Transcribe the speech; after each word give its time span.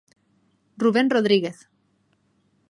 Rubén 0.83 1.07
Rodríguez. 1.15 1.57